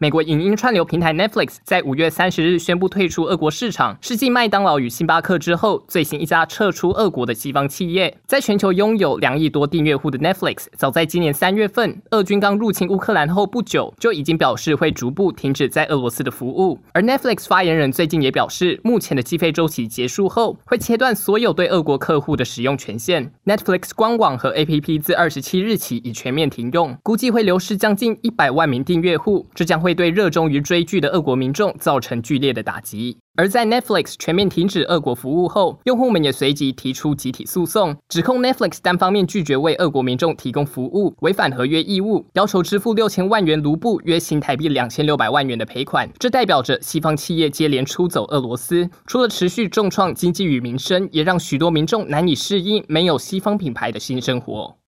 [0.00, 8.16] 美国影音串流平台 Netflix 在五月三十日宣布退出俄国市场，是继麦当劳与星巴克之后最新一家撤出俄国的西方企业。
[8.24, 16.78] 在全球拥有两亿多订阅户的 Netflix，早在今年三月份，俄军刚入侵乌克兰后不久，就已经表示会逐步停止在俄罗斯的服务。
[16.92, 23.32] 而 Netflix 发言人最近也表示，目前的计费周期结束后，会切断所有对俄国客户的使用权限。
[23.44, 29.87] Netflix 官网和 APP 自二十七日起已全面停用，估计会流失将近一百万名订阅户，这将会。
[29.88, 33.16] 会对热衷于追剧的俄国民众造成剧烈的打击。
[33.36, 46.06] 而在 Netflix 全面停止俄国服务后，用户们也随即提出集体诉讼，指控 Netflix 单方面拒绝为俄国民众提供服务，违反合约义务，要求支付六千万元卢布（约新台币两千六百万元）的赔款。
[46.18, 54.78] 这代表着西方企业接连出走俄罗斯，除了持续重创经济与民生，也让许多民众难以适应没有西方品牌的新生活。